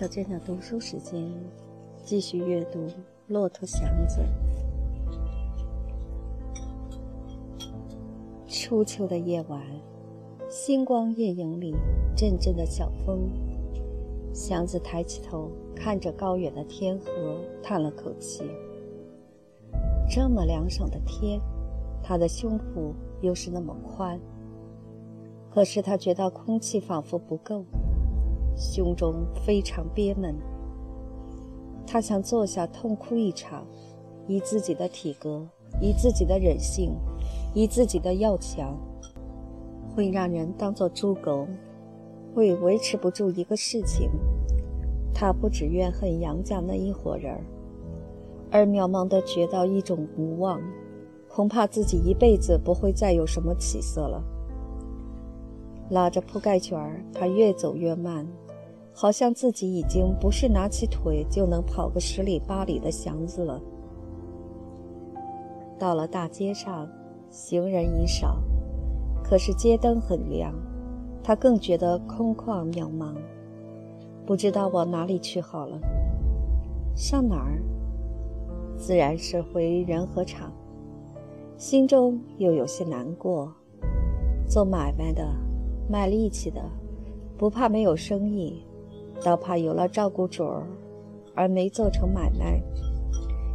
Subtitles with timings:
[0.00, 1.30] 小小镇的读书时间，
[2.02, 2.86] 继续阅读
[3.26, 4.22] 《骆驼祥子》。
[8.50, 9.60] 初秋的夜晚，
[10.48, 11.76] 星光夜影里，
[12.16, 13.28] 阵阵的小风。
[14.32, 18.42] 祥子抬起头，看着高远的天河，叹了口气。
[20.08, 21.38] 这么凉爽的天，
[22.02, 24.18] 他的胸脯又是那么宽，
[25.50, 27.66] 可是他觉得空气仿佛不够。
[28.56, 30.34] 胸中非常憋闷，
[31.86, 33.66] 他想坐下痛哭一场，
[34.26, 35.46] 以自己的体格，
[35.80, 36.94] 以自己的忍性，
[37.54, 38.76] 以自己的要强，
[39.94, 41.46] 会让人当做猪狗，
[42.34, 44.10] 会维持不住一个事情。
[45.12, 47.44] 他不只怨恨杨家那一伙人儿，
[48.50, 50.60] 而渺茫的觉到一种无望，
[51.28, 54.22] 恐怕自己一辈子不会再有什么起色了。
[55.90, 58.26] 拉着铺盖卷儿，他越走越慢。
[59.00, 63.58] 好像自己已经不是拿起腿就能跑个十里八里的祥子了。
[65.78, 66.86] 到了大街上，
[67.30, 68.42] 行人已少，
[69.24, 70.52] 可是街灯很亮，
[71.22, 73.14] 他更觉得空旷渺茫，
[74.26, 75.80] 不知道往哪里去好了。
[76.94, 77.58] 上哪儿？
[78.76, 80.52] 自然是回仁和厂，
[81.56, 83.50] 心中又有些难过。
[84.46, 85.26] 做买卖的，
[85.88, 86.60] 卖力气的，
[87.38, 88.62] 不怕没有生意。
[89.22, 90.66] 倒怕有了照顾主儿，
[91.34, 92.60] 而没做成买卖，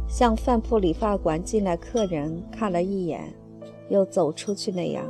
[0.08, 3.32] 像饭铺理发馆进来客人看了一眼，
[3.88, 5.04] 又走出去那样。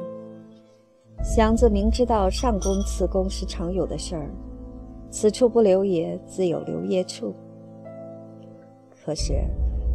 [1.23, 4.31] 祥子明知道上工辞工是常有的事儿，
[5.11, 7.35] 此处不留爷，自有留爷处。
[9.05, 9.35] 可是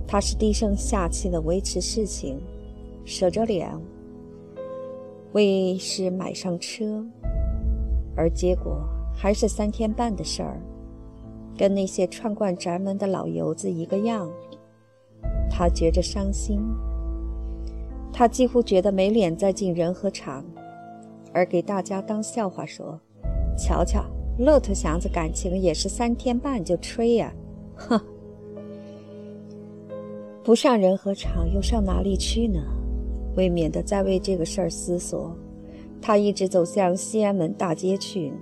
[0.08, 2.40] 他是低声下气的维持事情，
[3.06, 3.70] 舍着脸，
[5.34, 7.06] 为是买上车，
[8.16, 8.82] 而结果。
[9.22, 10.60] 还是三天半的事儿，
[11.56, 14.28] 跟那些串惯宅门的老油子一个样。
[15.48, 16.60] 他觉着伤心，
[18.12, 20.44] 他几乎觉得没脸再进仁和厂，
[21.32, 23.00] 而给大家当笑话说
[23.56, 24.04] ：“瞧瞧，
[24.40, 27.32] 骆驼祥子感情也是三天半就吹呀！”
[27.78, 28.02] 哼，
[30.44, 32.60] 不上仁和厂又上哪里去呢？
[33.36, 35.32] 为免得再为这个事儿思索，
[36.02, 38.34] 他一直走向西安门大街去。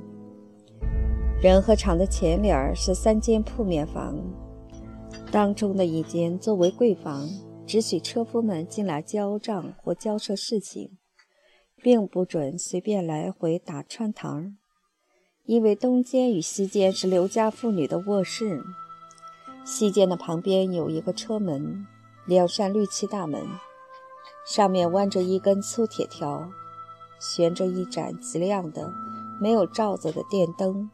[1.42, 4.22] 仁和厂的前脸是三间铺面房，
[5.32, 7.30] 当中的一间作为柜房，
[7.66, 10.98] 只许车夫们进来交账或交涉事情，
[11.82, 14.58] 并不准随便来回打穿堂。
[15.46, 18.62] 因为东间与西间是刘家妇女的卧室，
[19.64, 21.88] 西间的旁边有一个车门，
[22.28, 23.48] 两扇绿漆大门，
[24.46, 26.50] 上面弯着一根粗铁条，
[27.18, 28.92] 悬着一盏极亮的、
[29.40, 30.92] 没有罩子的电灯。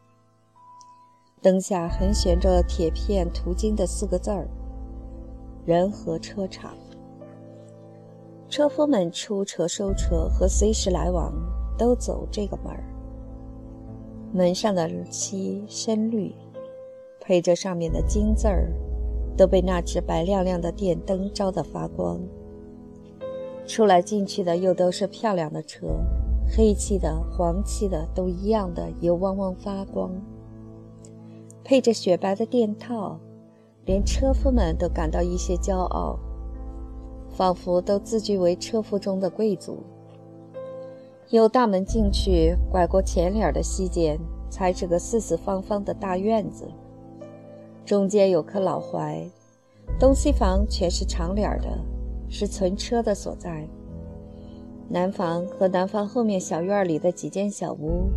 [1.42, 4.48] 灯下横悬着铁片途经的四个字儿
[5.64, 6.74] ：“人和车厂。”
[8.48, 11.32] 车夫们出车、收车和随时来往
[11.76, 12.82] 都走这个门儿。
[14.32, 16.34] 门上的漆深绿，
[17.20, 18.72] 配着上面的金字儿，
[19.36, 22.20] 都被那只白亮亮的电灯照得发光。
[23.66, 25.88] 出来进去的又都是漂亮的车，
[26.56, 30.10] 黑漆的、黄漆的，都一样的油汪汪发光。
[31.68, 33.18] 配着雪白的垫套，
[33.86, 36.16] 连车夫们都感到一些骄傲，
[37.28, 39.82] 仿佛都自居为车夫中的贵族。
[41.30, 44.16] 由大门进去，拐过前脸的西间，
[44.48, 46.68] 才是个四四方方的大院子，
[47.84, 49.28] 中间有棵老槐，
[49.98, 51.66] 东西房全是长脸的，
[52.28, 53.66] 是存车的所在。
[54.88, 58.08] 南房和南房后面小院里的几间小屋，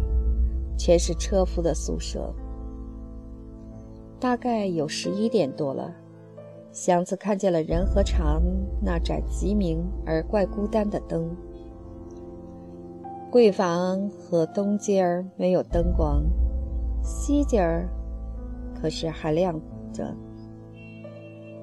[0.78, 2.32] 全是车夫的宿舍。
[4.20, 5.96] 大概有十一点多了，
[6.74, 8.42] 祥子看见了仁和厂
[8.82, 11.30] 那盏极明而怪孤单的灯。
[13.32, 16.24] 柜房和东间儿没有灯光，
[17.02, 17.88] 西间儿
[18.76, 19.58] 可是还亮
[19.94, 20.14] 着。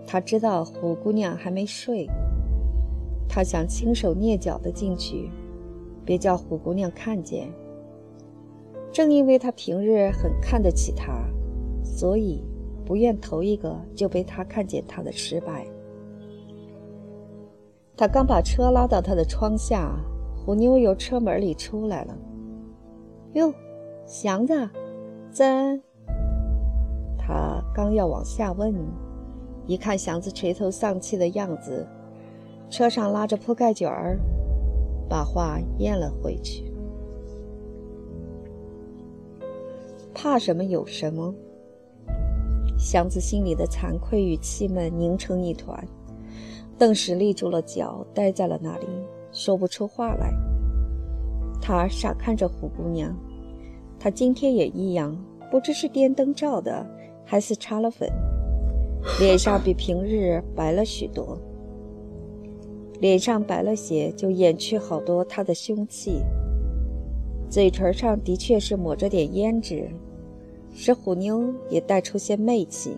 [0.07, 2.09] 他知道虎姑娘还没睡，
[3.29, 5.31] 他想轻手蹑脚地进去，
[6.05, 7.53] 别叫虎姑娘看见。
[8.93, 11.13] 正因为他平日很看得起她。
[11.97, 12.45] 所以，
[12.85, 15.67] 不愿头一个就被他看见他的失败。
[17.97, 19.99] 他刚把车拉到他的窗下，
[20.37, 22.15] 虎妞由车门里出来了。
[23.33, 23.51] 哟，
[24.05, 24.69] 祥子，
[25.31, 25.83] 怎？
[27.17, 28.75] 他刚要往下问，
[29.67, 31.89] 一看祥子垂头丧气的样子，
[32.69, 34.19] 车上拉着铺盖卷儿，
[35.09, 36.71] 把话咽了回去。
[40.13, 40.63] 怕什么？
[40.63, 41.35] 有什么？
[42.79, 45.83] 祥子心里的惭愧与气闷凝成一团，
[46.79, 48.87] 顿时立住了脚，呆在了那里，
[49.33, 50.33] 说不出话来。
[51.61, 53.17] 他傻看着虎姑娘，
[53.99, 55.17] 她今天也一样，
[55.51, 56.87] 不知是电灯照的，
[57.25, 58.09] 还是擦了粉，
[59.19, 61.39] 脸上比平日白了许多。
[63.01, 66.23] 脸上白了些，就掩去好多她的凶气。
[67.49, 69.89] 嘴唇上的确是抹着点胭脂，
[70.79, 72.95] 使虎妞也带出些媚气。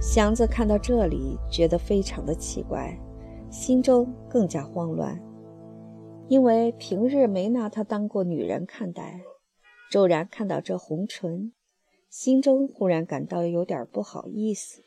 [0.00, 2.98] 祥子看到这里，觉得非常的奇怪，
[3.50, 5.20] 心中更加慌乱，
[6.28, 9.20] 因为平日没拿她当过女人看待，
[9.90, 11.52] 骤然看到这红唇，
[12.08, 14.82] 心中忽然感到有点不好意思。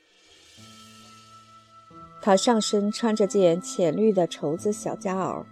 [2.23, 5.45] 他上身穿着件浅绿的绸子小夹袄。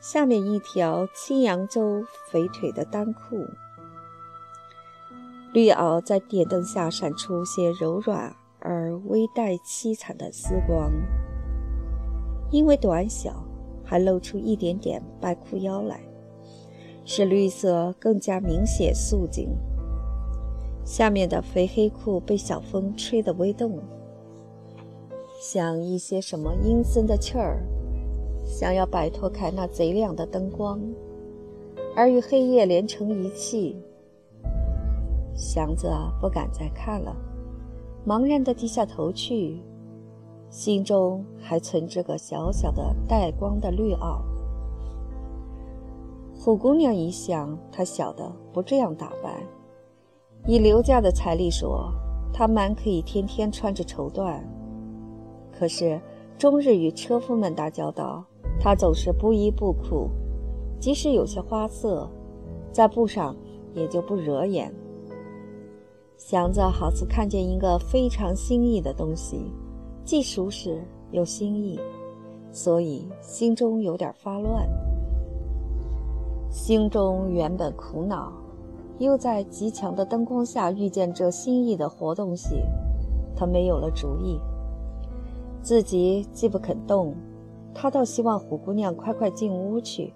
[0.00, 3.44] 下面一条青扬州肥腿的单裤，
[5.52, 10.92] 绿袄在电灯下闪出些柔软而微带凄惨的丝光。
[12.50, 13.44] 因为短小，
[13.84, 16.00] 还露出一点点白裤腰来，
[17.04, 19.48] 使绿色更加明显素净。
[20.84, 23.78] 下面的肥黑裤被小风吹得微动，
[25.40, 27.62] 像一些什么阴森的气儿。
[28.46, 30.80] 想要摆脱开那贼亮的灯光，
[31.94, 33.76] 而与黑夜连成一气。
[35.38, 35.88] 祥子
[36.20, 37.16] 不敢再看了，
[38.04, 39.62] 茫然地低下头去，
[40.50, 44.20] 心中还存着个小小的带光的绿袄。
[46.36, 49.40] 虎姑娘一想，她晓得不这样打扮，
[50.44, 51.92] 以刘家的财力说，
[52.32, 54.40] 她蛮可以天天穿着绸缎。
[55.52, 56.00] 可是
[56.36, 58.24] 终日与车夫们打交道。
[58.60, 60.10] 他总是不衣不裤，
[60.80, 62.10] 即使有些花色，
[62.72, 63.36] 在布上
[63.72, 64.74] 也就不惹眼。
[66.18, 69.52] 祥子好似看见一个非常新意的东西，
[70.04, 70.82] 既熟识
[71.12, 71.78] 又新意，
[72.50, 74.68] 所以心中有点发乱。
[76.50, 78.32] 心中原本苦恼，
[78.98, 82.62] 又在极强的灯光下遇见这新意的活东西，
[83.36, 84.40] 他没有了主意。
[85.62, 87.14] 自己既不肯动。
[87.74, 90.12] 他倒希望虎姑娘快快进屋去，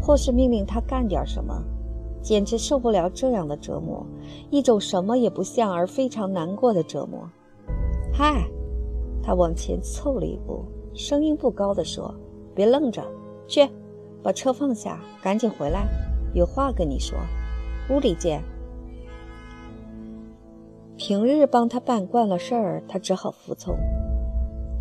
[0.00, 1.60] 或是命令她干点什么，
[2.22, 4.06] 简直受不了这样的折磨，
[4.50, 7.28] 一种什么也不像而非常难过的折磨。
[8.12, 8.46] 嗨，
[9.22, 10.64] 他往前凑了一步，
[10.94, 12.14] 声音不高地说
[12.54, 13.02] ：“别愣着，
[13.46, 13.68] 去，
[14.22, 15.88] 把车放下，赶紧回来，
[16.32, 17.18] 有话跟你说，
[17.90, 18.42] 屋里见。”
[20.96, 23.74] 平日帮他办惯了事儿，他只好服从。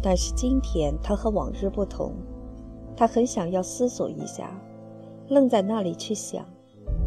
[0.04, 2.14] 但是今天他和往日不同，
[2.96, 4.60] 他很想要思索一下，
[5.30, 6.46] 愣在那里去想，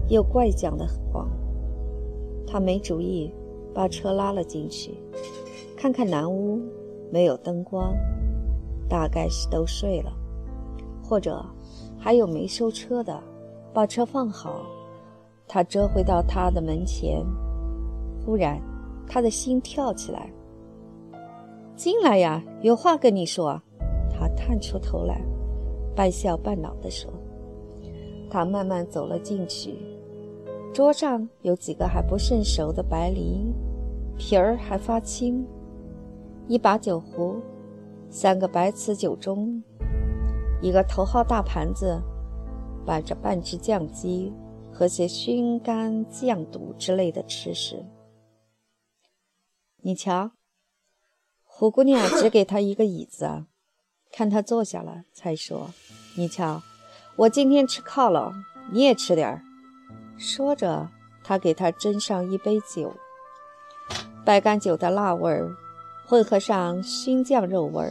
[0.09, 1.29] 又怪讲的慌。
[2.47, 3.33] 他没主意，
[3.75, 4.95] 把车拉了进去，
[5.77, 6.61] 看看南屋
[7.11, 7.95] 没有灯光，
[8.89, 10.13] 大概是都睡了，
[11.03, 11.45] 或者
[11.99, 13.21] 还有没收车的，
[13.73, 14.63] 把车放好。
[15.47, 17.25] 他折回到他的门前，
[18.25, 18.61] 忽然
[19.07, 20.31] 他的心跳起来。
[21.77, 23.61] 进来呀，有话跟你说。
[24.17, 25.21] 他探出头来，
[25.97, 27.11] 半笑半恼地说
[28.31, 29.75] ：“他慢慢走了进去，
[30.75, 33.47] 桌上有几个还不甚熟的白梨，
[34.19, 35.47] 皮儿还发青，
[36.49, 37.41] 一把酒壶，
[38.11, 39.63] 三个白瓷酒盅，
[40.61, 42.03] 一个头号大盘子，
[42.85, 44.33] 摆着半只酱鸡
[44.73, 47.87] 和些熏干酱肚之类的吃食。
[49.81, 50.33] 你瞧。”
[51.47, 53.45] 胡姑娘只给他一个椅子，
[54.11, 55.71] 看他坐下了，才说
[56.19, 56.61] ：“你瞧，
[57.15, 58.33] 我今天吃犒劳，
[58.73, 59.41] 你也吃点儿。”
[60.17, 60.89] 说着，
[61.23, 62.93] 他给他斟上一杯酒，
[64.25, 65.51] 白干酒的辣味儿
[66.07, 67.91] 混合上熏酱肉味儿，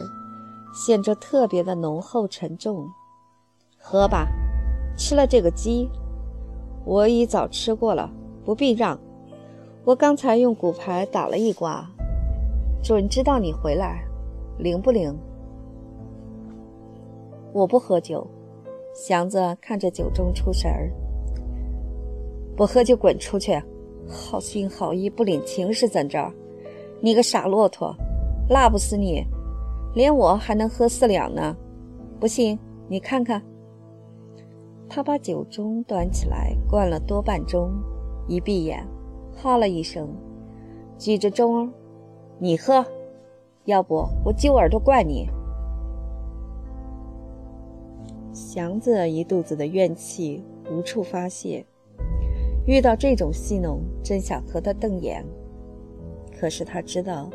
[0.74, 2.88] 显着特别的浓厚沉重。
[3.78, 4.28] 喝吧，
[4.96, 5.88] 吃了这个鸡，
[6.84, 8.10] 我已早吃过了，
[8.44, 8.98] 不必让。
[9.84, 11.86] 我刚才用骨牌打了一卦。
[12.82, 14.04] 准知道你回来，
[14.58, 15.14] 灵不灵？
[17.52, 18.26] 我不喝酒。
[18.94, 20.90] 祥子看着酒盅出神儿，
[22.56, 23.60] 不喝就滚出去！
[24.06, 26.32] 好心好意不领情是怎着？
[27.00, 27.94] 你个傻骆驼，
[28.48, 29.24] 辣不死你！
[29.94, 31.56] 连我还能喝四两呢。
[32.20, 32.58] 不信
[32.88, 33.42] 你看看。
[34.88, 37.68] 他把酒盅端起来，灌了多半盅，
[38.28, 38.86] 一闭眼，
[39.34, 40.08] 哈了一声，
[40.98, 41.68] 举着盅。
[42.38, 42.84] 你喝，
[43.64, 45.28] 要不我揪耳朵灌你。
[48.32, 51.64] 祥子一肚子的怨气无处发泄，
[52.66, 55.24] 遇到这种戏弄，真想和他瞪眼，
[56.38, 57.28] 可是他知道，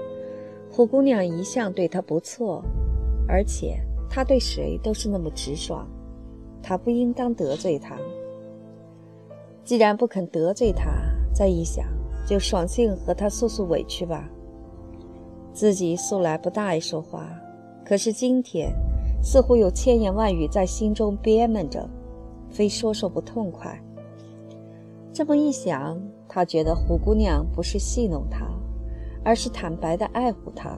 [0.71, 2.63] 虎姑娘一向对他不错，
[3.27, 5.87] 而且他对谁都是那么直爽，
[6.63, 7.95] 他不应当得罪她。
[9.63, 10.89] 既然不肯得罪她，
[11.31, 11.85] 再一想，
[12.25, 14.27] 就爽性和她诉诉委屈吧。
[15.53, 17.29] 自己素来不大爱说话，
[17.85, 18.71] 可是今天
[19.21, 21.87] 似乎有千言万语在心中憋闷着，
[22.49, 23.79] 非说说不痛快。
[25.11, 28.45] 这么一想，他觉得胡姑娘不是戏弄他，
[29.23, 30.77] 而是坦白的爱护他。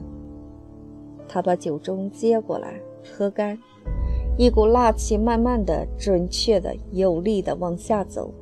[1.27, 3.57] 他把酒盅接过来，喝干，
[4.37, 8.33] 一股辣气慢慢的、准确的、有力的往下走。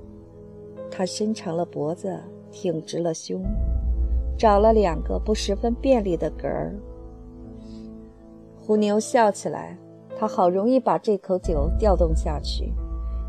[0.90, 2.20] 他伸长了脖子，
[2.52, 3.44] 挺直了胸，
[4.38, 6.74] 找了两个不十分便利的嗝儿。
[8.62, 9.78] 虎妞笑起来，
[10.18, 12.74] 他好容易把这口酒调动下去，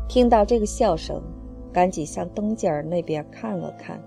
[0.07, 1.21] 听到这个笑声。
[1.71, 4.01] 赶紧向东间儿那边看了看，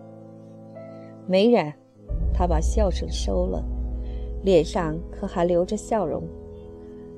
[1.27, 1.73] 没人。
[2.37, 3.65] 他把笑声收了，
[4.43, 6.23] 脸上可还留着笑容。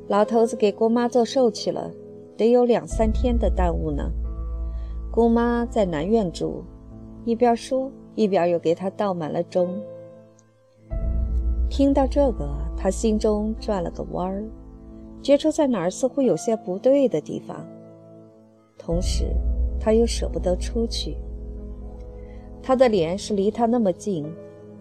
[0.09, 1.91] 老头子给姑妈做寿去了，
[2.37, 4.13] 得有两三天的耽误呢。
[5.11, 6.63] 姑妈在南院住，
[7.25, 9.67] 一边说一边又给他倒满了粥。
[11.71, 14.45] 听到这个，他心中转了个弯儿，
[15.23, 17.67] 觉出在哪儿似乎有些不对的地方，
[18.79, 19.25] 同时。
[19.87, 21.17] 他又舍不得出去。
[22.61, 24.27] 他的脸是离他那么近，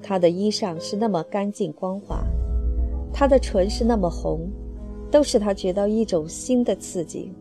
[0.01, 2.25] 他的衣裳是那么干净光滑，
[3.13, 4.49] 他的唇是那么红，
[5.11, 7.31] 都使他觉到一种新的刺激。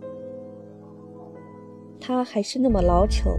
[1.99, 3.30] 他还是那么老丑，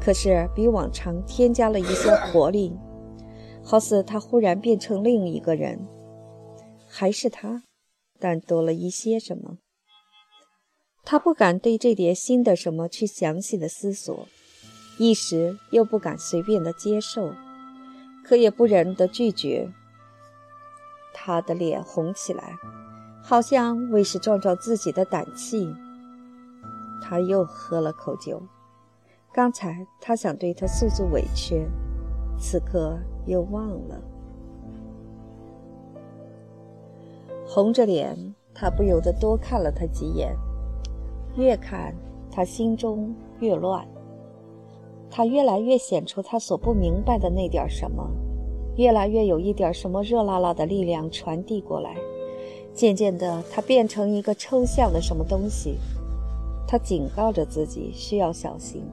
[0.00, 2.72] 可是比往常添加了一些活力，
[3.60, 5.84] 好似他忽然变成另一个人。
[6.86, 7.64] 还是他，
[8.20, 9.58] 但多了一些什么。
[11.10, 14.28] 他不敢对这点新的什么去详细的思索，
[14.98, 17.32] 一时又不敢随便的接受，
[18.22, 19.72] 可也不忍的拒绝。
[21.14, 22.58] 他的脸红起来，
[23.22, 25.74] 好像为是壮壮自己的胆气。
[27.02, 28.42] 他又喝了口酒，
[29.32, 31.66] 刚才他想对他诉诉委屈，
[32.38, 33.98] 此刻又忘了。
[37.46, 40.36] 红着脸，他不由得多看了他几眼。
[41.38, 41.94] 越看
[42.32, 43.86] 他心中越乱，
[45.08, 48.10] 他越来越显出他所不明白的那点什么，
[48.76, 51.94] 越来越有一点什么热辣辣的力量传递过来。
[52.74, 55.78] 渐渐的，他变成一个抽象的什么东西。
[56.66, 58.84] 他警告着自己需要小心，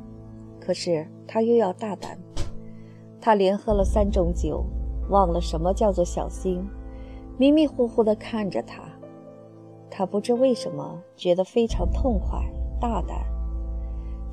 [0.60, 2.18] 可是他又要大胆。
[3.20, 4.64] 他连喝了三种酒，
[5.10, 6.64] 忘了什么叫做小心，
[7.40, 8.84] 迷迷糊糊地看着他。
[9.98, 12.38] 他不知为什么觉得非常痛快、
[12.82, 13.26] 大胆，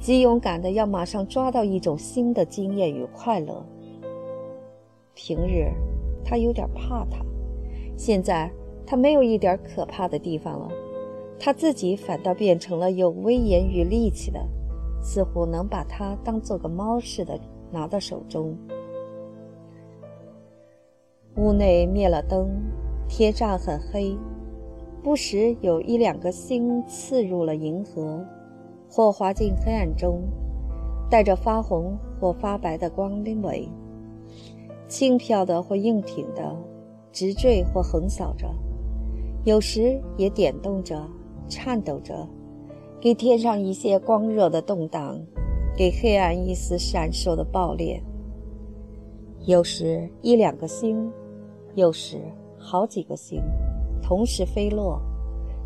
[0.00, 3.64] 极勇敢的要马上抓到一种新的经验与快乐。
[5.14, 5.70] 平日
[6.24, 7.24] 他有点怕他，
[7.96, 8.50] 现在
[8.84, 10.68] 他没有一点可怕的地方了，
[11.38, 14.44] 他自己反倒变成了有威严与力气的，
[15.00, 17.38] 似乎能把他当做个猫似的
[17.70, 18.58] 拿到手中。
[21.36, 22.50] 屋内灭了灯，
[23.06, 24.18] 天上很黑。
[25.02, 28.24] 不时有一两个星刺入了银河，
[28.88, 30.22] 或滑进黑暗中，
[31.10, 33.68] 带着发红或发白的光尾，
[34.86, 36.56] 轻飘的或硬挺的，
[37.10, 38.48] 直坠或横扫着，
[39.44, 41.04] 有时也点动着、
[41.48, 42.28] 颤抖着，
[43.00, 45.20] 给天上一些光热的动荡，
[45.76, 48.00] 给黑暗一丝闪烁的爆裂。
[49.46, 51.10] 有时一两个星，
[51.74, 52.20] 有时
[52.56, 53.42] 好几个星。
[54.02, 55.00] 同时飞落，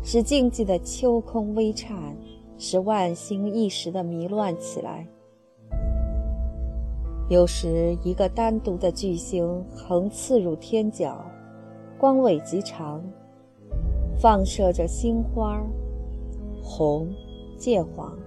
[0.03, 2.15] 使静寂的秋空微颤，
[2.57, 5.05] 使万星一时的迷乱起来。
[7.29, 11.25] 有时，一个单独的巨星横刺入天角，
[11.97, 13.03] 光尾极长，
[14.17, 15.61] 放射着星花，
[16.63, 17.09] 红、
[17.57, 18.17] 渐黄，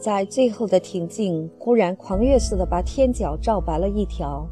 [0.00, 4.48] 在最后的挺进，忽然狂跃似的把天角照白了一条。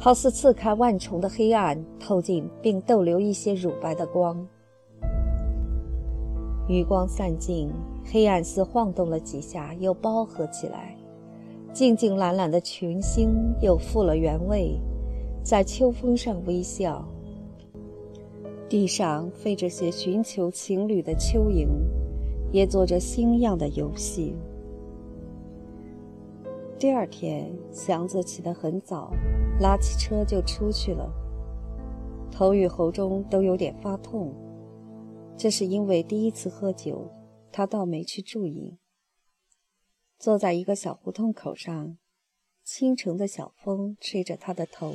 [0.00, 4.46] 好似刺开万重的黑暗，透进并逗留一些乳白的光。
[6.68, 7.68] 余光散尽，
[8.04, 10.96] 黑暗似晃动了几下，又包合起来。
[11.72, 14.78] 静静懒懒的群星又复了原位，
[15.42, 17.04] 在秋风上微笑。
[18.68, 21.66] 地上飞着些寻求情侣的蚯蚓，
[22.52, 24.36] 也做着新样的游戏。
[26.78, 29.10] 第二天，祥子起得很早。
[29.60, 31.12] 拉起车就出去了，
[32.30, 34.32] 头与喉中都有点发痛，
[35.36, 37.10] 这是因为第一次喝酒，
[37.50, 38.78] 他倒没去注意。
[40.16, 41.96] 坐在一个小胡同口上，
[42.62, 44.94] 清晨的小风吹着他的头，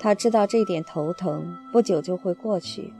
[0.00, 2.92] 他知道这点头疼不久就会过去，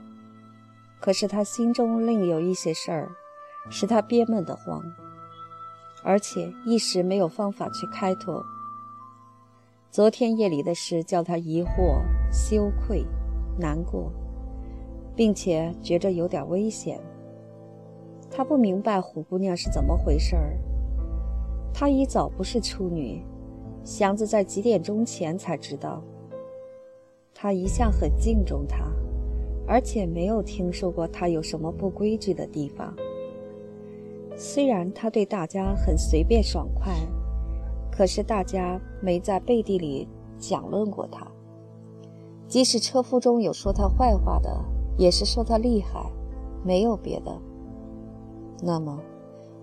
[1.01, 3.11] 可是他心中另有一些事儿，
[3.69, 4.81] 使他憋闷得慌，
[6.01, 8.41] 而且一时没有方法去开脱。
[9.89, 12.01] 昨天夜里的事叫他疑惑、
[12.31, 13.03] 羞愧、
[13.57, 14.11] 难过，
[15.15, 16.99] 并且觉着有点危险。
[18.29, 20.59] 他不明白虎姑娘是怎么回事儿。
[21.73, 23.23] 她一早不是处女，
[23.83, 26.03] 祥子在几点钟前才知道。
[27.33, 28.85] 他一向很敬重她，
[29.65, 32.93] 而且没有听说过她有什么不规矩的地方。
[34.35, 36.93] 虽然他对大家很随便爽快。
[37.97, 41.25] 可是大家没在背地里讲论过他，
[42.47, 44.55] 即使车夫中有说他坏话的，
[44.99, 46.05] 也是说他厉害，
[46.63, 47.35] 没有别的。
[48.61, 48.99] 那么，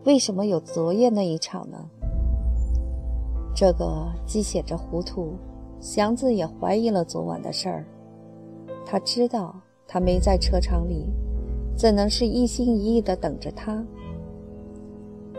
[0.05, 1.89] 为什么有昨夜那一场呢？
[3.55, 5.35] 这个既显着糊涂，
[5.79, 7.85] 祥子也怀疑了昨晚的事儿。
[8.85, 9.55] 他知道
[9.87, 11.07] 他没在车场里，
[11.77, 13.81] 怎能是一心一意的等着他？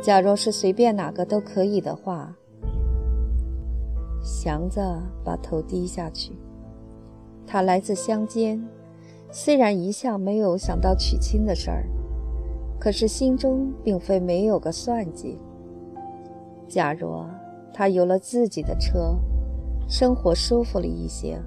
[0.02, 2.34] 假若是随便哪个都可以的话。
[4.26, 4.82] 祥子
[5.24, 6.34] 把头低下去。
[7.46, 8.68] 他来自乡间，
[9.30, 11.86] 虽然一向没有想到娶亲的事儿，
[12.80, 15.38] 可是心中并非没有个算计。
[16.68, 17.30] 假若
[17.72, 19.16] 他有了自己的车，
[19.88, 21.40] 生活舒服了一些，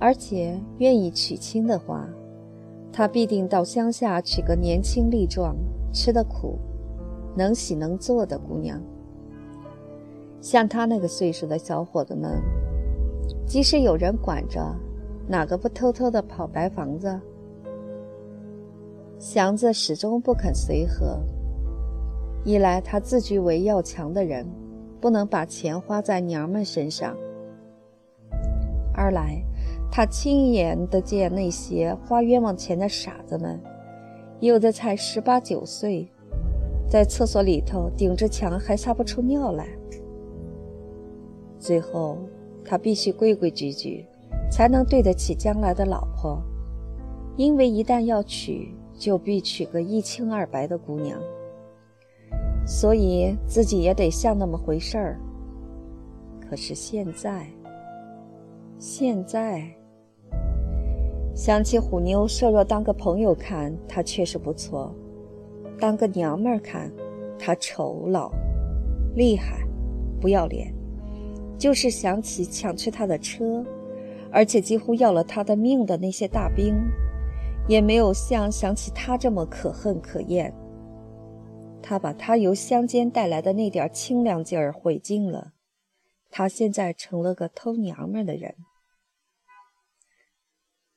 [0.00, 2.08] 而且愿意娶亲的话，
[2.92, 5.54] 他必定到乡下娶个年轻力壮、
[5.92, 6.58] 吃得苦、
[7.36, 8.82] 能洗能做的姑娘。
[10.44, 12.38] 像他那个岁数的小伙子们，
[13.46, 14.60] 即使有人管着，
[15.26, 17.18] 哪个不偷偷的跑白房子？
[19.18, 21.18] 祥子始终不肯随和。
[22.44, 24.46] 一来他自居为要强的人，
[25.00, 27.14] 不能把钱花在娘们身上；
[28.92, 29.42] 二来
[29.90, 33.58] 他亲眼得见那些花冤枉钱的傻子们，
[34.40, 36.06] 有的才十八九岁，
[36.86, 39.66] 在厕所里头顶着墙还撒不出尿来。
[41.64, 42.18] 最后，
[42.62, 44.04] 他必须规规矩矩，
[44.50, 46.38] 才能对得起将来的老婆。
[47.38, 51.18] 因为一旦要娶，就必娶个一清二白的姑娘，
[52.66, 55.18] 所以自己也得像那么回事儿。
[56.38, 57.46] 可是现在，
[58.78, 59.64] 现在
[61.34, 64.94] 想起虎妞，设若当个朋友看，她确实不错；
[65.80, 66.92] 当个娘们儿看，
[67.38, 68.30] 她丑老、
[69.16, 69.66] 厉害、
[70.20, 70.70] 不要脸。
[71.58, 73.64] 就是想起抢去他的车，
[74.30, 76.74] 而且几乎要了他的命的那些大兵，
[77.68, 80.54] 也没有像想起他这么可恨可厌。
[81.82, 85.52] 他把他由乡间带来的那点清凉劲儿毁尽了，
[86.30, 88.54] 他现在成了个偷娘们的人。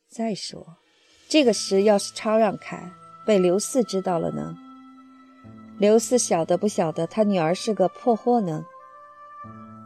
[0.10, 0.78] 再说，
[1.28, 2.91] 这个事要是吵嚷开，
[3.26, 4.56] 被刘四知道了呢？
[5.78, 8.65] 刘四晓得不晓得他女儿是个破货呢？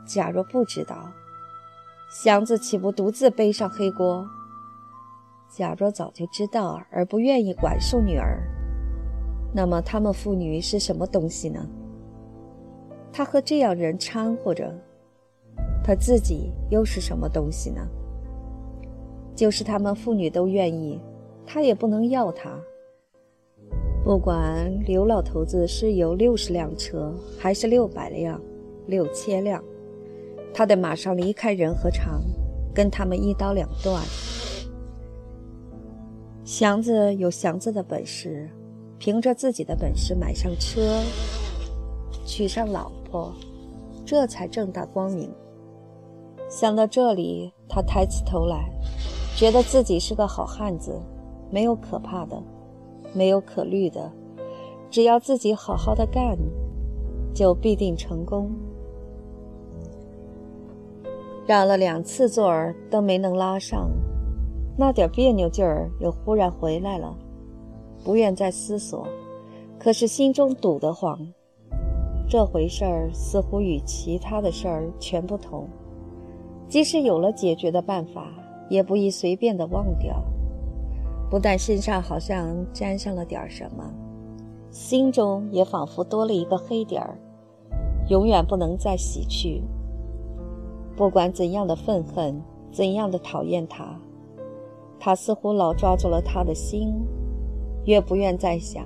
[0.06, 1.12] 假若不知道，
[2.10, 4.28] 祥子岂不独自背上黑锅？
[5.50, 8.42] 假若早就知道而不愿意管束女儿，
[9.54, 11.68] 那么他们父女是什么东西呢？
[13.12, 14.74] 他和这样人掺和着，
[15.84, 17.86] 他自己又是什么东西呢？
[19.36, 21.00] 就是他们父女都愿意，
[21.46, 22.50] 他也不能要他。
[24.04, 28.42] 不管刘老头子是有六十辆车，还是六百辆、
[28.88, 29.64] 六千辆。
[30.54, 32.22] 他得马上离开仁和场，
[32.74, 34.04] 跟他们一刀两断。
[36.44, 38.50] 祥子有祥子的本事，
[38.98, 41.02] 凭着自己的本事买上车，
[42.26, 43.34] 娶上老婆，
[44.06, 45.32] 这才正大光明。
[46.50, 48.70] 想到这里，他抬起头来，
[49.38, 51.00] 觉得自己是个好汉子，
[51.50, 52.44] 没有可怕的，
[53.14, 54.12] 没有可虑的，
[54.90, 56.38] 只要自己好好的干，
[57.34, 58.52] 就必定成功。
[61.52, 63.92] 让了两次座儿都没能拉上，
[64.78, 67.14] 那点别扭劲儿又忽然回来了，
[68.06, 69.06] 不愿再思索，
[69.78, 71.20] 可是心中堵得慌。
[72.30, 75.68] 这回事儿似乎与其他的事儿全不同，
[76.70, 78.32] 即使有了解决的办法，
[78.70, 80.24] 也不宜随便的忘掉。
[81.30, 83.84] 不但身上好像沾上了点什么，
[84.70, 87.18] 心中也仿佛多了一个黑点儿，
[88.08, 89.62] 永远不能再洗去。
[90.96, 94.00] 不管怎样的愤恨，怎样的讨厌他，
[95.00, 96.94] 他似乎老抓住了他的心，
[97.86, 98.86] 越不愿再想，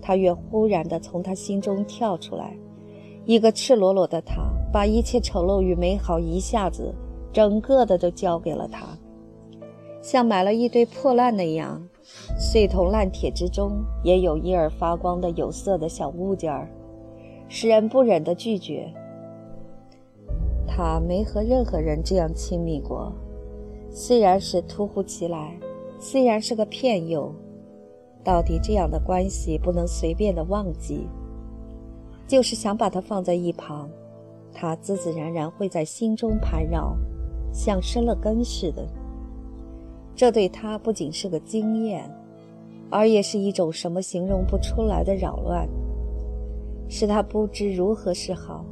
[0.00, 2.56] 他越忽然地从他心中跳出来。
[3.24, 6.94] 一个赤裸裸的他，把一切丑陋与美好一下子
[7.32, 8.86] 整个的都交给了他。
[10.00, 11.82] 像买了一堆破烂那样，
[12.38, 16.70] 碎铜烂铁之中也有一耳发光的有色的小物件儿，
[17.48, 18.90] 使人不忍的拒绝。
[20.78, 23.12] 他没和任何人这样亲密过，
[23.90, 25.58] 虽然是突兀其来，
[25.98, 27.34] 虽然是个骗诱，
[28.22, 31.08] 到底这样的关系不能随便的忘记。
[32.28, 33.90] 就是想把它放在一旁，
[34.52, 36.96] 它自自然然会在心中盘绕，
[37.52, 38.86] 像生了根似的。
[40.14, 42.08] 这对他不仅是个经验，
[42.88, 45.68] 而也是一种什么形容不出来的扰乱，
[46.88, 48.64] 使他不知如何是好。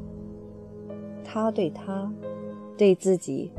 [1.28, 2.08] 他对他，
[2.78, 3.50] 对自己，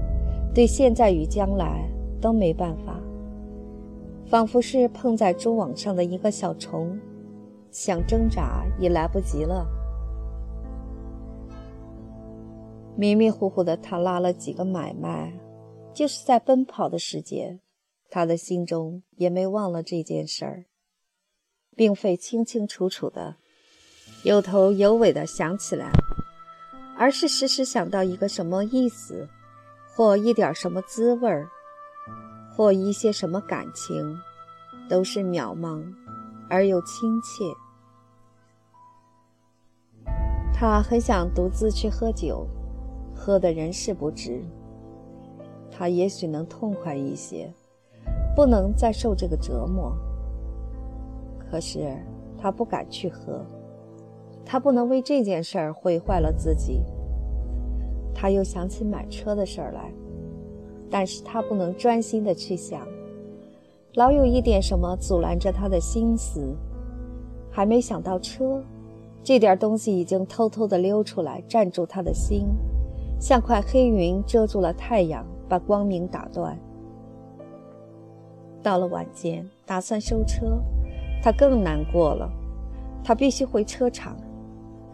[0.55, 1.85] 对现在与将来
[2.21, 2.97] 都没办法，
[4.25, 6.97] 仿佛是碰在蛛网上的一个小虫，
[7.69, 9.67] 想挣扎也来不及了。
[12.95, 15.33] 迷迷糊糊的，他拉了几个买卖，
[15.93, 17.59] 就是在奔跑的时节，
[18.09, 20.65] 他的心中也没忘了这件事儿，
[21.75, 23.35] 并非清清楚楚的、
[24.23, 25.91] 有头有尾的想起来，
[26.97, 29.27] 而是时时想到一个什么意思，
[29.95, 31.47] 或一点什么滋味儿，
[32.55, 34.17] 或一些什么感情，
[34.89, 35.83] 都是渺茫
[36.49, 37.45] 而又亲切。
[40.53, 42.47] 他很想独自去喝酒。
[43.19, 44.43] 喝的人事不知，
[45.71, 47.51] 他也许能痛快一些，
[48.35, 49.97] 不能再受这个折磨。
[51.39, 51.97] 可是
[52.37, 53.43] 他不敢去喝，
[54.49, 56.81] 他不能为这件事儿毁坏了自己。
[58.15, 59.91] 他又想起买车的事儿来，
[60.89, 62.87] 但是他不能专心的去想，
[63.95, 66.55] 老有一点什么阻拦着他的心思。
[67.51, 68.63] 还没想到车，
[69.21, 72.47] 这点东西已经偷偷的溜出来，占住他的心。
[73.19, 76.57] 像块黑云遮住了太阳，把光明打断。
[78.63, 80.61] 到了晚间，打算收车，
[81.21, 82.31] 他更难过了。
[83.03, 84.17] 他必须回车场，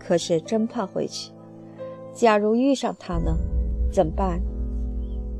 [0.05, 1.31] 可是真怕回去。
[2.13, 3.35] 假如遇上他呢？
[3.91, 4.41] 怎么办？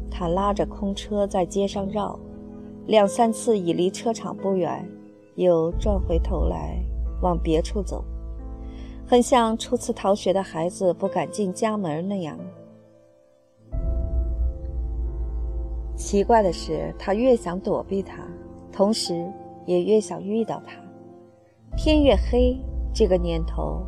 [0.10, 2.18] 他拉着空车在街上绕，
[2.88, 4.88] 两三次已离车场不远，
[5.36, 6.80] 又转回头来
[7.22, 8.04] 往别处走，
[9.08, 12.38] 很像初次逃学的孩子不敢进家门那样。
[15.96, 18.24] 奇怪的是，他越想躲避他，
[18.72, 19.32] 同时
[19.66, 20.74] 也越想遇到他。
[21.76, 22.56] 天越黑，
[22.94, 23.82] 这个念头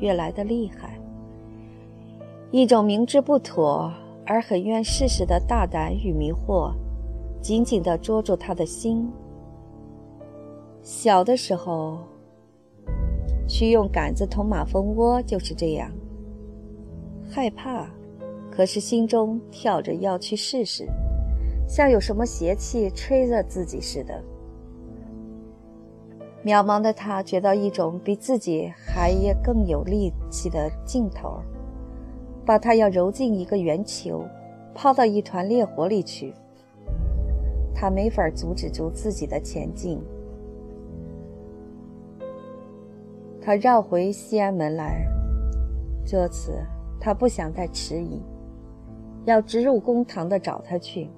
[0.00, 0.98] 越来的厉害。
[2.50, 3.92] 一种明知不妥
[4.24, 6.72] 而很愿试试的大胆与迷惑，
[7.40, 9.10] 紧紧地捉住他的心。
[10.82, 11.98] 小的时候，
[13.46, 15.90] 去用杆子捅马蜂窝就是这样，
[17.30, 17.86] 害怕。
[18.50, 20.88] 可是心中跳着要去试试，
[21.68, 24.20] 像有什么邪气吹着自己似的。
[26.48, 29.12] 渺茫的他觉到一种比自己还
[29.44, 31.42] 更有力气的劲头，
[32.46, 34.24] 把他要揉进一个圆球，
[34.74, 36.32] 抛到一团烈火里去。
[37.74, 40.00] 他没法阻止住自己的前进。
[43.42, 45.06] 他绕回西安门来，
[46.02, 46.58] 这次
[46.98, 48.22] 他不想再迟疑。
[49.26, 51.10] 要直入公堂的找他去，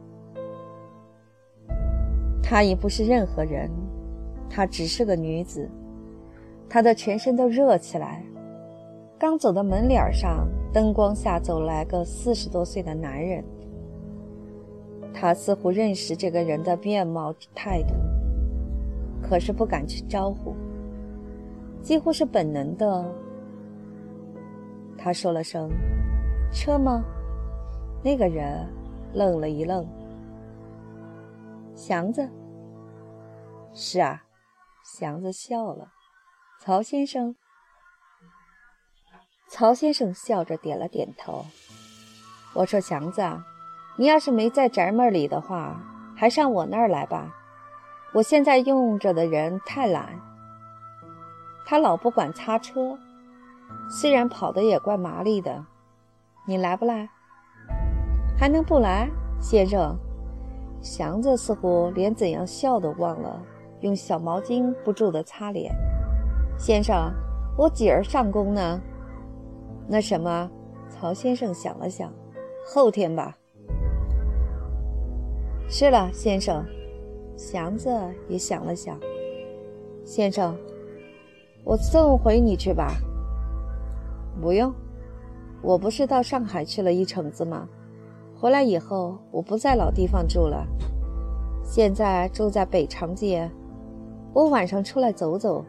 [2.42, 3.70] 他已不是任何人，
[4.50, 5.66] 她只是个女子。
[6.68, 8.22] 她的全身都热起来。
[9.18, 13.42] 刚走到门脸上，灯光下走来个四十多岁的男人。
[15.12, 17.94] 他似乎认识这个人的面貌态度，
[19.20, 20.54] 可是不敢去招呼，
[21.82, 23.04] 几乎是本能的。
[24.96, 25.68] 他说了声
[26.52, 27.04] ：“车吗？”
[28.02, 28.66] 那个人
[29.12, 29.84] 愣了一愣。
[31.74, 32.26] 祥子，
[33.74, 34.22] 是啊，
[34.98, 35.92] 祥子笑了。
[36.58, 37.36] 曹先生，
[39.48, 41.46] 曹先生笑着点了点头。
[42.54, 43.22] 我说：“祥子，
[43.96, 45.80] 你要是没在宅门里的话，
[46.16, 47.32] 还上我那儿来吧。
[48.12, 50.20] 我现在用着的人太懒，
[51.64, 52.98] 他老不管擦车，
[53.88, 55.64] 虽然跑得也怪麻利的。
[56.46, 57.08] 你来不来？”
[58.36, 59.08] 还能不来，
[59.40, 59.96] 先生？
[60.82, 63.40] 祥子似乎连怎样笑都忘了，
[63.80, 65.74] 用小毛巾不住地擦脸。
[66.58, 67.12] 先生，
[67.56, 68.80] 我几儿上工呢？
[69.88, 70.50] 那什么？
[70.88, 72.12] 曹先生想了想，
[72.66, 73.36] 后天吧。
[75.68, 76.64] 是了，先生。
[77.36, 77.90] 祥子
[78.28, 78.98] 也想了想。
[80.04, 80.54] 先生，
[81.64, 82.92] 我送回你去吧。
[84.42, 84.74] 不用，
[85.62, 87.66] 我不是到上海去了一程子吗？
[88.36, 90.66] 回来以后，我不在老地方住了，
[91.62, 93.50] 现在住在北长街，
[94.32, 95.64] 我晚上出来走走，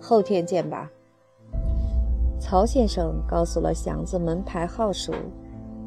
[0.00, 0.90] 后天见吧。
[2.38, 5.12] 曹先生告诉了祥子门牌号数，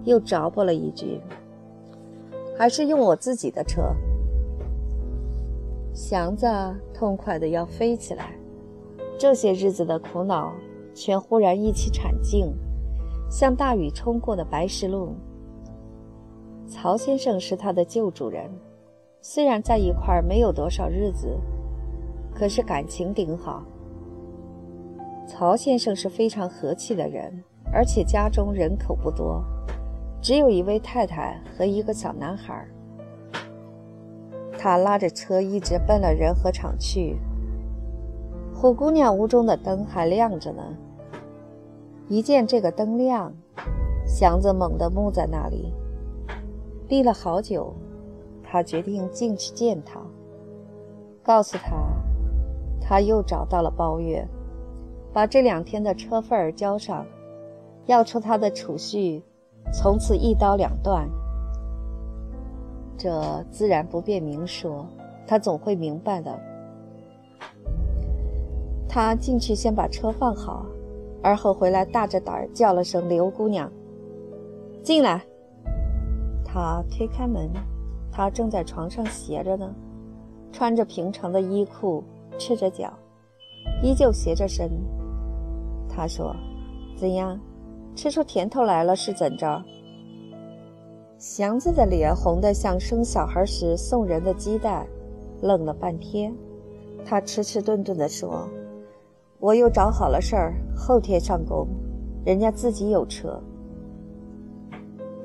[0.03, 1.21] 又着补了一句
[2.57, 3.93] ：“还是用我自己的车。”
[5.93, 6.47] 祥子
[6.93, 8.31] 痛快的要飞起来，
[9.17, 10.53] 这些日子的苦恼
[10.93, 12.53] 全忽然一起铲净，
[13.29, 15.15] 像大雨冲过的白石路。
[16.67, 18.49] 曹先生是他的旧主人。
[19.21, 21.37] 虽然在一块儿没有多少日子，
[22.37, 23.63] 可是感情顶好。
[25.25, 29.43] 曹先生是非常和气的人，而且家中人口不多，
[30.21, 32.63] 只有一位太太和一个小男孩。
[34.55, 37.17] 他拉着车一直奔了仁和厂去。
[38.53, 40.63] 虎姑娘屋中的灯还亮着呢。
[42.07, 43.33] 一见这个灯亮，
[44.05, 45.73] 祥子猛地木在那里，
[46.87, 47.73] 立了好久。
[48.49, 49.99] 他决定进去见他，
[51.21, 51.75] 告诉他，
[52.87, 54.25] 他又找到了包月，
[55.11, 57.05] 把这两天的车份儿交上，
[57.85, 59.21] 要出他的储蓄，
[59.73, 61.05] 从此一刀两断。
[62.97, 64.85] 这自然不便明说，
[65.27, 66.39] 他总会明白的。
[68.87, 70.65] 他进去先把车放好，
[71.21, 73.69] 而后回来大着胆儿叫了声“刘姑娘”，
[74.81, 75.21] 进来。
[76.45, 77.49] 他推开门。
[78.09, 79.75] 他正在床上斜着呢，
[80.53, 82.01] 穿着平常的衣裤，
[82.37, 82.91] 赤着脚，
[83.81, 84.69] 依旧斜着身。
[85.89, 86.35] 他说
[86.95, 87.39] ：“怎样，
[87.95, 89.63] 吃出甜头来了是怎着？”
[91.17, 94.85] 祥子的脸红得像生小孩时送人的鸡蛋，
[95.41, 96.33] 愣了半天，
[97.03, 98.47] 他迟迟顿顿地说
[99.39, 101.67] ：“我又找好了事儿，后天上工，
[102.23, 103.41] 人家自己有车。”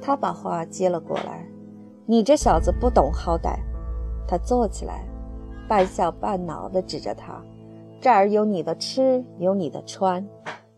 [0.00, 1.46] 他把话接了过来。
[2.04, 3.56] 你这小子不懂好歹！
[4.26, 5.06] 他坐起来，
[5.72, 7.42] 半笑半恼地指着他
[7.98, 10.28] ：“这儿有你的吃，有你的穿，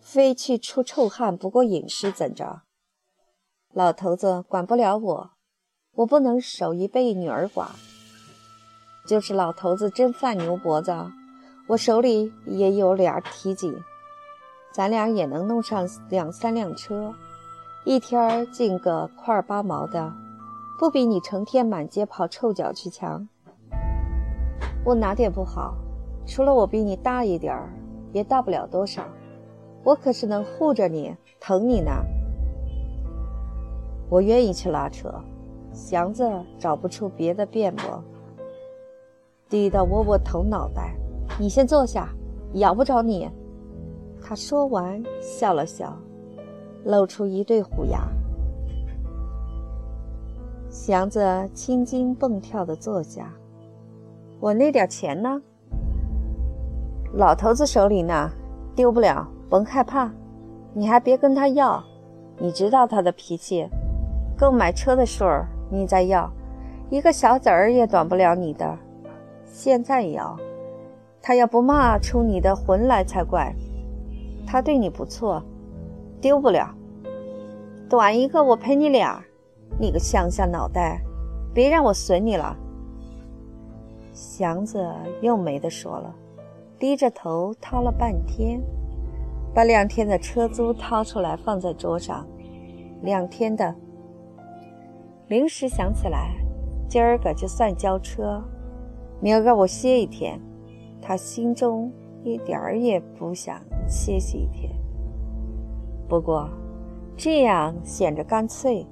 [0.01, 2.63] 非去出臭汗不过饮食怎着？”
[3.75, 5.31] 老头子管不了我，
[5.97, 7.71] 我不能守一辈女儿寡。
[9.05, 10.95] 就是老头子真犯牛脖子，
[11.67, 13.77] 我手里也有俩提己，
[14.73, 17.13] 咱俩也能弄上两三辆车，
[17.85, 20.15] 一天进个块八毛的。
[20.79, 23.29] 不比你成天满街跑臭脚去强。
[24.85, 25.75] 我哪点不好？
[26.27, 27.69] 除了我比你大一点儿，
[28.13, 29.05] 也大不了多少。
[29.83, 31.91] 我可是能护着你、疼你呢。
[34.09, 35.13] 我愿意去拉车。
[35.73, 38.03] 祥子找不出别的辩驳，
[39.49, 40.95] 低的窝窝头脑袋。
[41.39, 42.09] 你先坐下，
[42.55, 43.29] 咬不着你。
[44.23, 45.95] 他说完笑了笑，
[46.85, 48.09] 露出一对虎牙。
[50.71, 51.21] 祥子
[51.53, 53.33] 青筋蹦跳地坐下。
[54.45, 55.41] 我那点钱呢？
[57.15, 58.31] 老头子手里呢，
[58.77, 60.13] 丢不了，甭害怕。
[60.75, 61.83] 你还别跟他要，
[62.37, 63.67] 你知道他的脾气。
[64.37, 66.31] 购买车的数儿你再要，
[66.91, 68.77] 一个小子儿也短不了你的。
[69.47, 70.37] 现在要，
[71.23, 73.51] 他要不骂出你的魂来才怪。
[74.47, 75.43] 他对你不错，
[76.21, 76.69] 丢不了。
[77.89, 79.25] 短一个，我赔你俩。
[79.81, 81.01] 你个乡下脑袋，
[81.55, 82.55] 别让我损你了。
[84.15, 84.89] 祥子
[85.21, 86.15] 又没得说了，
[86.79, 88.63] 低着头掏了半天，
[89.53, 92.25] 把两天的车租掏出来放在桌上。
[93.03, 93.75] 两天的，
[95.27, 96.31] 临时想起来，
[96.89, 98.41] 今儿个就算交车，
[99.21, 100.41] 明儿个我歇一天。
[101.03, 104.73] 他心中一点儿也不想歇息一天，
[106.09, 106.49] 不过
[107.17, 108.87] 这样显着干脆。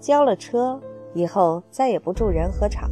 [0.00, 0.80] 交了车
[1.14, 2.90] 以后，再也不住仁和厂。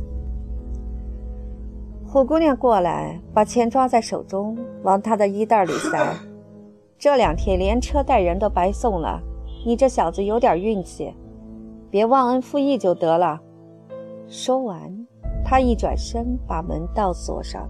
[2.16, 6.16] 虎姑娘过来，把钱抓在手中，往她的衣袋里塞。
[6.98, 9.20] 这两天连车带人都白送了，
[9.66, 11.14] 你这小子有点运气，
[11.90, 13.38] 别忘恩负义就得了。
[14.29, 15.07] 说完，
[15.44, 17.68] 他一转身，把门倒锁上。